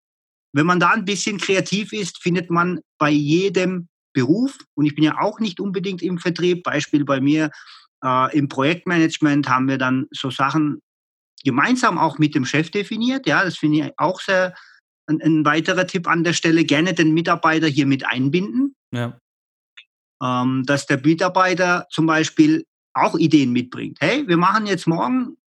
wenn 0.53 0.65
man 0.65 0.79
da 0.79 0.91
ein 0.91 1.05
bisschen 1.05 1.37
kreativ 1.37 1.93
ist, 1.93 2.21
findet 2.21 2.49
man 2.49 2.79
bei 2.97 3.09
jedem 3.09 3.87
Beruf, 4.13 4.57
und 4.75 4.85
ich 4.85 4.95
bin 4.95 5.03
ja 5.03 5.19
auch 5.19 5.39
nicht 5.39 5.59
unbedingt 5.59 6.01
im 6.01 6.17
Vertrieb, 6.17 6.63
Beispiel 6.63 7.03
bei 7.03 7.19
mir 7.19 7.51
äh, 8.03 8.37
im 8.37 8.47
Projektmanagement 8.47 9.49
haben 9.49 9.67
wir 9.67 9.77
dann 9.77 10.07
so 10.11 10.29
Sachen 10.29 10.81
gemeinsam 11.43 11.97
auch 11.97 12.17
mit 12.17 12.33
dem 12.35 12.45
Chef 12.45 12.71
definiert. 12.71 13.27
Ja, 13.27 13.43
das 13.43 13.57
finde 13.57 13.79
ich 13.79 13.93
auch 13.97 14.21
sehr 14.21 14.53
ein, 15.07 15.21
ein, 15.21 15.45
weiterer 15.45 15.85
Tipp 15.85 16.07
an 16.07 16.23
der 16.23 16.33
Stelle. 16.33 16.63
Gerne 16.65 16.93
den 16.93 17.13
Mitarbeiter 17.13 17.67
hier 17.67 17.85
mit 17.85 18.05
einbinden. 18.05 18.75
Ja. 18.91 19.19
Ähm, 20.23 20.63
dass 20.65 20.87
der 20.87 20.99
Mitarbeiter 21.01 21.87
zum 21.91 22.05
Beispiel 22.05 22.65
auch 22.95 23.17
Ideen 23.17 23.51
mitbringt. 23.51 23.97
Hey, 23.99 24.27
wir 24.27 24.37
machen 24.37 24.65
jetzt 24.65 24.87
morgen, 24.87 25.37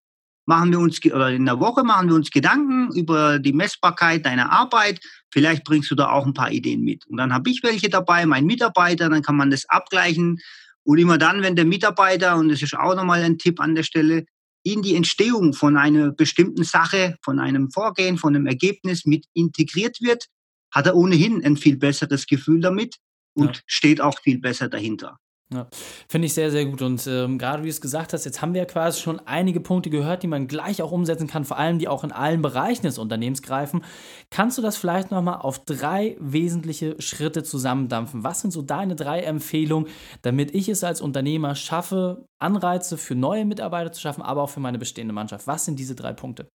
machen 0.46 0.70
wir 0.70 0.78
uns, 0.78 1.04
oder 1.04 1.30
in 1.30 1.46
der 1.46 1.58
Woche 1.58 1.82
machen 1.82 2.08
wir 2.08 2.14
uns 2.14 2.30
Gedanken 2.30 2.94
über 2.94 3.38
die 3.38 3.52
Messbarkeit 3.52 4.24
deiner 4.24 4.52
Arbeit. 4.52 5.00
Vielleicht 5.32 5.64
bringst 5.64 5.90
du 5.90 5.94
da 5.94 6.10
auch 6.10 6.26
ein 6.26 6.34
paar 6.34 6.52
Ideen 6.52 6.82
mit. 6.82 7.06
Und 7.06 7.16
dann 7.16 7.32
habe 7.32 7.50
ich 7.50 7.62
welche 7.62 7.88
dabei, 7.88 8.26
mein 8.26 8.44
Mitarbeiter, 8.44 9.08
dann 9.08 9.22
kann 9.22 9.36
man 9.36 9.50
das 9.50 9.68
abgleichen. 9.68 10.38
Und 10.84 10.98
immer 10.98 11.18
dann, 11.18 11.42
wenn 11.42 11.56
der 11.56 11.64
Mitarbeiter, 11.64 12.36
und 12.36 12.50
das 12.50 12.62
ist 12.62 12.76
auch 12.76 12.94
nochmal 12.94 13.22
ein 13.22 13.38
Tipp 13.38 13.60
an 13.60 13.74
der 13.74 13.82
Stelle, 13.82 14.24
in 14.62 14.82
die 14.82 14.94
Entstehung 14.94 15.54
von 15.54 15.76
einer 15.76 16.12
bestimmten 16.12 16.64
Sache, 16.64 17.16
von 17.22 17.38
einem 17.38 17.70
Vorgehen, 17.70 18.18
von 18.18 18.34
einem 18.34 18.46
Ergebnis 18.46 19.06
mit 19.06 19.24
integriert 19.32 20.00
wird, 20.00 20.26
hat 20.70 20.86
er 20.86 20.96
ohnehin 20.96 21.44
ein 21.44 21.56
viel 21.56 21.76
besseres 21.76 22.26
Gefühl 22.26 22.60
damit 22.60 22.96
und 23.34 23.56
ja. 23.56 23.62
steht 23.66 24.00
auch 24.00 24.18
viel 24.20 24.38
besser 24.38 24.68
dahinter. 24.68 25.18
Ja, 25.50 25.66
finde 26.10 26.26
ich 26.26 26.34
sehr, 26.34 26.50
sehr 26.50 26.66
gut. 26.66 26.82
Und 26.82 27.06
ähm, 27.06 27.38
gerade 27.38 27.62
wie 27.62 27.68
du 27.68 27.70
es 27.70 27.80
gesagt 27.80 28.12
hast, 28.12 28.26
jetzt 28.26 28.42
haben 28.42 28.52
wir 28.52 28.60
ja 28.60 28.66
quasi 28.66 29.00
schon 29.00 29.18
einige 29.20 29.60
Punkte 29.60 29.88
gehört, 29.88 30.22
die 30.22 30.26
man 30.26 30.46
gleich 30.46 30.82
auch 30.82 30.92
umsetzen 30.92 31.26
kann, 31.26 31.46
vor 31.46 31.56
allem 31.56 31.78
die 31.78 31.88
auch 31.88 32.04
in 32.04 32.12
allen 32.12 32.42
Bereichen 32.42 32.82
des 32.82 32.98
Unternehmens 32.98 33.40
greifen. 33.40 33.82
Kannst 34.30 34.58
du 34.58 34.62
das 34.62 34.76
vielleicht 34.76 35.10
nochmal 35.10 35.38
auf 35.38 35.64
drei 35.64 36.18
wesentliche 36.20 37.00
Schritte 37.00 37.44
zusammendampfen? 37.44 38.24
Was 38.24 38.42
sind 38.42 38.50
so 38.50 38.60
deine 38.60 38.94
drei 38.94 39.20
Empfehlungen, 39.20 39.88
damit 40.20 40.54
ich 40.54 40.68
es 40.68 40.84
als 40.84 41.00
Unternehmer 41.00 41.54
schaffe, 41.54 42.26
Anreize 42.38 42.98
für 42.98 43.14
neue 43.14 43.46
Mitarbeiter 43.46 43.90
zu 43.90 44.02
schaffen, 44.02 44.20
aber 44.20 44.42
auch 44.42 44.50
für 44.50 44.60
meine 44.60 44.78
bestehende 44.78 45.14
Mannschaft? 45.14 45.46
Was 45.46 45.64
sind 45.64 45.78
diese 45.78 45.94
drei 45.94 46.12
Punkte? 46.12 46.46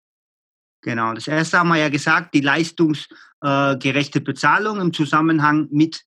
Genau, 0.82 1.14
das 1.14 1.28
erste 1.28 1.58
haben 1.58 1.68
wir 1.68 1.78
ja 1.78 1.88
gesagt, 1.88 2.34
die 2.34 2.40
leistungsgerechte 2.40 4.20
Bezahlung 4.20 4.80
im 4.80 4.92
Zusammenhang 4.92 5.68
mit 5.70 6.02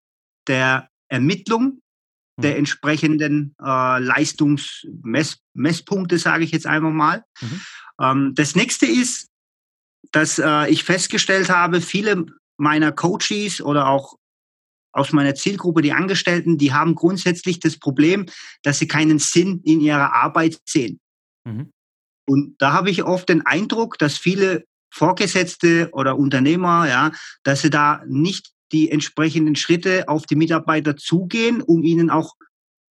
der 0.47 0.89
Ermittlung 1.07 1.79
der 2.37 2.51
mhm. 2.51 2.57
entsprechenden 2.59 3.55
äh, 3.61 3.99
Leistungsmesspunkte, 3.99 6.17
sage 6.17 6.43
ich 6.43 6.51
jetzt 6.51 6.67
einmal 6.67 6.91
mal. 6.91 7.23
Mhm. 7.41 7.61
Ähm, 8.01 8.33
das 8.35 8.55
nächste 8.55 8.85
ist, 8.85 9.29
dass 10.11 10.39
äh, 10.39 10.69
ich 10.69 10.83
festgestellt 10.83 11.49
habe, 11.49 11.79
viele 11.81 12.25
meiner 12.57 12.91
Coaches 12.91 13.61
oder 13.61 13.87
auch 13.87 14.15
aus 14.91 15.11
meiner 15.11 15.35
Zielgruppe, 15.35 15.81
die 15.81 15.91
Angestellten, 15.91 16.57
die 16.57 16.73
haben 16.73 16.95
grundsätzlich 16.95 17.59
das 17.59 17.77
Problem, 17.77 18.27
dass 18.63 18.79
sie 18.79 18.87
keinen 18.87 19.19
Sinn 19.19 19.61
in 19.65 19.81
ihrer 19.81 20.13
Arbeit 20.13 20.59
sehen. 20.65 20.99
Mhm. 21.45 21.71
Und 22.27 22.55
da 22.59 22.73
habe 22.73 22.89
ich 22.89 23.03
oft 23.03 23.29
den 23.29 23.45
Eindruck, 23.45 23.99
dass 23.99 24.17
viele 24.17 24.65
Vorgesetzte 24.93 25.89
oder 25.91 26.17
Unternehmer, 26.17 26.87
ja, 26.87 27.11
dass 27.43 27.61
sie 27.61 27.69
da 27.69 28.01
nicht 28.07 28.54
die 28.71 28.91
entsprechenden 28.91 29.55
Schritte 29.55 30.07
auf 30.07 30.25
die 30.25 30.35
Mitarbeiter 30.35 30.97
zugehen, 30.97 31.61
um 31.61 31.83
ihnen 31.83 32.09
auch 32.09 32.35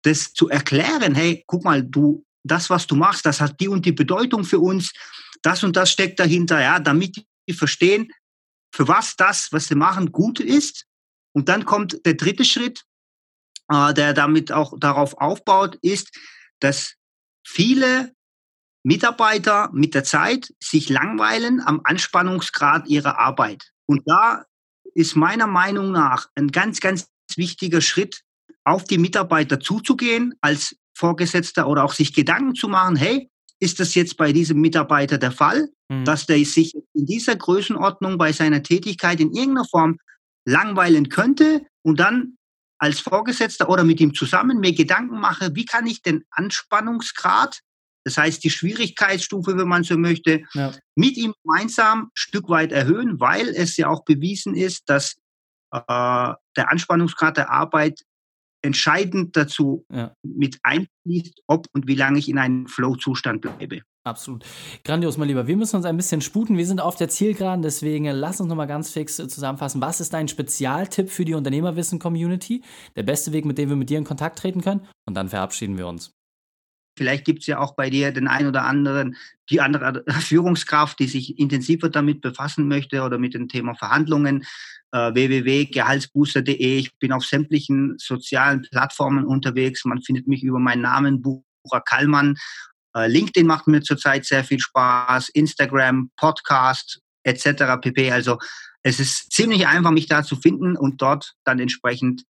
das 0.03 0.33
zu 0.33 0.49
erklären. 0.49 1.15
Hey, 1.15 1.45
guck 1.47 1.65
mal, 1.65 1.83
du, 1.83 2.25
das, 2.45 2.71
was 2.71 2.87
du 2.87 2.95
machst, 2.95 3.27
das 3.27 3.41
hat 3.41 3.61
die 3.61 3.69
und 3.69 3.85
die 3.87 3.93
Bedeutung 3.93 4.45
für 4.45 4.61
uns. 4.61 4.93
Das 5.43 5.65
und 5.65 5.77
das 5.77 5.91
steckt 5.91 6.21
dahinter, 6.21 6.61
ja, 6.61 6.79
damit 6.79 7.25
die 7.49 7.53
verstehen, 7.53 8.11
für 8.75 8.89
was 8.89 9.17
das, 9.17 9.53
was 9.53 9.67
sie 9.67 9.75
machen, 9.75 10.13
gut 10.13 10.41
ist. 10.41 10.87
Und 11.33 11.49
dann 11.49 11.65
kommt 11.65 12.05
der 12.07 12.15
dritte 12.15 12.45
Schritt, 12.45 12.85
äh, 13.71 13.95
der 13.95 14.15
damit 14.15 14.53
auch 14.53 14.79
darauf 14.79 15.19
aufbaut, 15.19 15.77
ist, 15.83 16.17
dass 16.61 16.95
viele 17.47 18.15
Mitarbeiter 18.85 19.71
mit 19.73 19.95
der 19.95 20.05
Zeit 20.05 20.53
sich 20.63 20.89
langweilen 20.89 21.61
am 21.61 21.81
Anspannungsgrad 21.85 22.87
ihrer 22.89 23.19
Arbeit. 23.19 23.73
Und 23.87 24.03
da 24.07 24.45
ist 24.95 25.17
meiner 25.17 25.47
Meinung 25.47 25.93
nach 25.93 26.29
ein 26.35 26.49
ganz, 26.49 26.81
ganz 26.81 27.09
wichtiger 27.37 27.81
Schritt, 27.81 28.23
auf 28.65 28.85
die 28.85 28.99
Mitarbeiter 28.99 29.61
zuzugehen 29.61 30.35
als 30.41 30.77
Vorgesetzter 30.97 31.69
oder 31.69 31.85
auch 31.85 31.93
sich 31.93 32.15
Gedanken 32.15 32.55
zu 32.55 32.69
machen, 32.69 32.97
hey, 32.97 33.29
ist 33.61 33.81
das 33.81 33.95
jetzt 33.95 34.17
bei 34.17 34.33
diesem 34.33 34.61
Mitarbeiter 34.61 35.19
der 35.19 35.33
Fall, 35.33 35.69
mhm. 35.89 36.05
dass 36.05 36.27
der 36.27 36.43
sich 36.45 36.75
in 36.93 37.07
dieser 37.07 37.37
Größenordnung 37.37 38.19
bei 38.19 38.33
seiner 38.33 38.63
Tätigkeit 38.63 39.21
in 39.21 39.33
irgendeiner 39.33 39.67
Form 39.67 39.99
langweilen 40.47 41.09
könnte 41.09 41.67
und 41.83 42.01
dann 42.01 42.37
als 42.79 43.01
Vorgesetzter 43.01 43.69
oder 43.69 43.85
mit 43.85 44.01
ihm 44.01 44.15
zusammen 44.15 44.61
mir 44.61 44.75
Gedanken 44.75 45.19
mache, 45.19 45.55
wie 45.55 45.65
kann 45.65 45.87
ich 45.87 46.03
den 46.03 46.25
Anspannungsgrad 46.31 47.61
das 48.05 48.19
heißt, 48.19 48.45
die 48.45 48.51
Schwierigkeitsstufe, 48.51 49.57
wenn 49.57 49.69
man 49.69 49.83
so 49.83 49.97
möchte, 49.97 50.43
ja. 50.53 50.73
mit 50.95 51.17
ihm 51.17 51.35
gemeinsam 51.43 52.05
ein 52.05 52.11
Stück 52.15 52.49
weit 52.49 52.73
erhöhen, 52.73 53.19
weil 53.19 53.49
es 53.49 53.77
ja 53.77 53.89
auch 53.89 54.05
bewiesen 54.05 54.55
ist, 54.55 54.89
dass 54.89 55.17
äh, 55.73 55.79
der 56.57 56.71
Anspannungsgrad 56.71 57.39
der 57.39 57.51
Arbeit 57.51 58.03
entscheidend 58.63 59.37
dazu 59.37 59.85
ja. 59.91 60.15
mit 60.23 60.59
einfließt, 60.63 61.43
ob 61.47 61.67
und 61.73 61.87
wie 61.87 61.95
lange 61.95 62.19
ich 62.19 62.29
in 62.29 62.39
einem 62.39 62.67
Flow-Zustand 62.67 63.43
bleibe. 63.43 63.83
Absolut. 64.07 64.45
Grandios, 64.85 65.17
mein 65.17 65.29
Lieber. 65.29 65.47
Wir 65.47 65.57
müssen 65.57 65.77
uns 65.77 65.87
ein 65.87 65.97
bisschen 65.97 66.21
sputen. 66.21 66.59
Wir 66.59 66.67
sind 66.67 66.81
auf 66.81 66.97
der 66.97 67.09
Zielgeraden, 67.09 67.63
deswegen 67.63 68.05
lass 68.07 68.39
uns 68.39 68.49
nochmal 68.49 68.67
ganz 68.67 68.91
fix 68.91 69.19
äh, 69.19 69.29
zusammenfassen. 69.29 69.81
Was 69.81 70.01
ist 70.01 70.13
dein 70.13 70.29
Spezialtipp 70.29 71.09
für 71.09 71.25
die 71.25 71.35
Unternehmerwissen-Community? 71.35 72.63
Der 72.97 73.03
beste 73.03 73.33
Weg, 73.33 73.47
mit 73.47 73.57
dem 73.57 73.71
wir 73.71 73.77
mit 73.77 73.89
dir 73.89 73.99
in 73.99 74.05
Kontakt 74.05 74.39
treten 74.39 74.61
können? 74.61 74.87
Und 75.07 75.15
dann 75.15 75.31
verabschieden 75.31 75.79
wir 75.79 75.87
uns. 75.87 76.13
Vielleicht 76.97 77.25
gibt 77.25 77.41
es 77.41 77.47
ja 77.47 77.59
auch 77.59 77.75
bei 77.75 77.91
dir 77.91 78.13
den 78.13 78.29
einen 78.29 78.49
oder 78.49 78.65
anderen, 78.65 79.17
die 79.51 79.61
andere 79.61 80.05
Führungskraft, 80.21 80.99
die 80.99 81.07
sich 81.07 81.39
intensiver 81.39 81.89
damit 81.89 82.21
befassen 82.21 82.69
möchte 82.69 83.03
oder 83.03 83.19
mit 83.19 83.35
dem 83.35 83.49
Thema 83.49 83.75
Verhandlungen. 83.75 84.45
Äh, 84.93 85.13
www.gehaltsbooster.de. 85.15 86.79
Ich 86.79 86.97
bin 86.99 87.13
auf 87.13 87.25
sämtlichen 87.25 87.97
sozialen 87.99 88.63
Plattformen 88.63 89.25
unterwegs. 89.25 89.85
Man 89.85 90.03
findet 90.03 90.29
mich 90.29 90.45
über 90.45 90.61
meinen 90.61 90.83
Namen, 90.83 91.21
Bucher 91.21 91.81
Kallmann. 91.85 92.37
Äh, 92.97 93.09
LinkedIn 93.09 93.47
macht 93.47 93.67
mir 93.67 93.83
zurzeit 93.83 94.25
sehr 94.25 94.45
viel 94.45 94.61
Spaß. 94.61 95.31
Instagram, 95.31 96.11
Podcast 96.17 97.01
etc. 97.25 97.81
pp. 97.81 98.13
Also 98.13 98.39
es 98.83 99.01
ist 99.01 99.33
ziemlich 99.33 99.67
einfach, 99.67 99.91
mich 99.91 100.07
da 100.07 100.23
zu 100.23 100.37
finden 100.37 100.77
und 100.77 101.03
dort 101.03 101.35
dann 101.45 101.59
entsprechend 101.59 102.25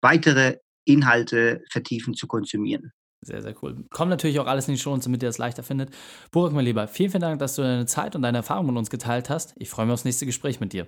weitere 0.00 0.58
Inhalte 0.84 1.64
vertiefen 1.70 2.14
zu 2.14 2.26
konsumieren. 2.26 2.92
Sehr, 3.26 3.42
sehr 3.42 3.54
cool. 3.62 3.84
Kommt 3.90 4.10
natürlich 4.10 4.38
auch 4.38 4.46
alles 4.46 4.68
in 4.68 4.74
die 4.74 4.80
Show, 4.80 4.96
damit 4.96 5.20
ihr 5.22 5.28
das 5.28 5.38
leichter 5.38 5.64
findet. 5.64 5.90
Burak, 6.30 6.52
mein 6.52 6.64
Lieber, 6.64 6.86
vielen, 6.86 7.10
vielen 7.10 7.22
Dank, 7.22 7.40
dass 7.40 7.56
du 7.56 7.62
deine 7.62 7.86
Zeit 7.86 8.14
und 8.14 8.22
deine 8.22 8.38
Erfahrungen 8.38 8.68
mit 8.68 8.78
uns 8.78 8.88
geteilt 8.88 9.30
hast. 9.30 9.52
Ich 9.56 9.68
freue 9.68 9.86
mich 9.86 9.94
aufs 9.94 10.04
nächste 10.04 10.26
Gespräch 10.26 10.60
mit 10.60 10.72
dir. 10.72 10.86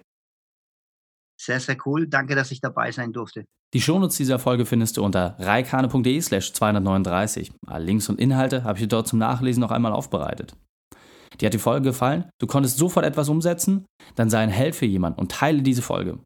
Sehr, 1.40 1.58
sehr 1.58 1.76
cool. 1.84 2.06
Danke, 2.06 2.36
dass 2.36 2.52
ich 2.52 2.60
dabei 2.60 2.92
sein 2.92 3.12
durfte. 3.12 3.44
Die 3.74 3.80
Shownotes 3.80 4.16
dieser 4.16 4.38
Folge 4.38 4.66
findest 4.66 4.96
du 4.96 5.04
unter 5.04 5.36
reikane.de 5.40 6.20
slash 6.20 6.52
239. 6.52 7.52
Alle 7.66 7.84
Links 7.84 8.08
und 8.08 8.20
Inhalte 8.20 8.62
habe 8.62 8.78
ich 8.78 8.84
dir 8.84 8.88
dort 8.88 9.08
zum 9.08 9.18
Nachlesen 9.18 9.60
noch 9.60 9.72
einmal 9.72 9.92
aufbereitet. 9.92 10.54
Dir 11.40 11.46
hat 11.46 11.54
die 11.54 11.58
Folge 11.58 11.88
gefallen? 11.88 12.30
Du 12.40 12.46
konntest 12.46 12.78
sofort 12.78 13.04
etwas 13.04 13.28
umsetzen? 13.28 13.84
Dann 14.14 14.30
sei 14.30 14.38
ein 14.38 14.48
Held 14.48 14.76
für 14.76 14.86
jemanden 14.86 15.20
und 15.20 15.32
teile 15.32 15.62
diese 15.62 15.82
Folge. 15.82 16.18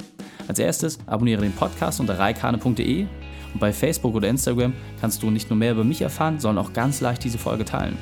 Als 0.46 0.58
erstes 0.58 0.98
abonniere 1.06 1.42
den 1.42 1.52
Podcast 1.52 2.00
unter 2.00 2.18
reikane.de 2.18 3.06
und 3.52 3.60
bei 3.60 3.72
Facebook 3.72 4.14
oder 4.14 4.28
Instagram 4.28 4.72
kannst 5.00 5.22
du 5.22 5.30
nicht 5.30 5.50
nur 5.50 5.58
mehr 5.58 5.72
über 5.72 5.84
mich 5.84 6.02
erfahren, 6.02 6.38
sondern 6.38 6.64
auch 6.64 6.72
ganz 6.72 7.00
leicht 7.00 7.24
diese 7.24 7.38
Folge 7.38 7.64
teilen. 7.64 7.96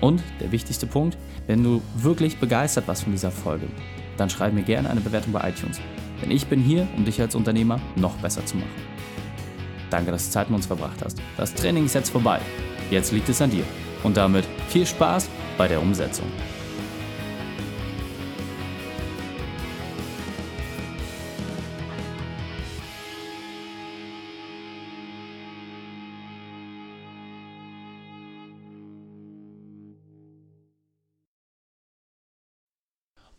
Und 0.00 0.22
der 0.40 0.50
wichtigste 0.50 0.86
Punkt, 0.86 1.16
wenn 1.46 1.62
du 1.62 1.82
wirklich 1.96 2.38
begeistert 2.38 2.88
warst 2.88 3.04
von 3.04 3.12
dieser 3.12 3.30
Folge, 3.30 3.66
dann 4.16 4.30
schreib 4.30 4.52
mir 4.52 4.62
gerne 4.62 4.88
eine 4.90 5.00
Bewertung 5.00 5.32
bei 5.32 5.48
iTunes. 5.48 5.80
Denn 6.22 6.30
ich 6.30 6.46
bin 6.46 6.60
hier, 6.60 6.86
um 6.96 7.04
dich 7.04 7.20
als 7.20 7.34
Unternehmer 7.34 7.80
noch 7.96 8.14
besser 8.16 8.44
zu 8.44 8.56
machen. 8.56 8.70
Danke, 9.90 10.12
dass 10.12 10.26
du 10.26 10.32
Zeit 10.32 10.48
mit 10.48 10.56
uns 10.56 10.66
verbracht 10.66 11.02
hast. 11.04 11.20
Das 11.36 11.54
Training 11.54 11.86
ist 11.86 11.94
jetzt 11.94 12.10
vorbei. 12.10 12.40
Jetzt 12.90 13.12
liegt 13.12 13.28
es 13.28 13.42
an 13.42 13.50
dir. 13.50 13.64
Und 14.02 14.16
damit 14.16 14.46
viel 14.68 14.86
Spaß 14.86 15.28
bei 15.58 15.68
der 15.68 15.80
Umsetzung. 15.80 16.26